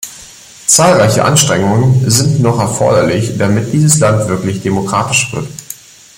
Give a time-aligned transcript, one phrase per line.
[0.65, 5.47] Zahlreiche Anstrengungen sind noch erforderlich, damit dieses Land wirklich demokratisch wird.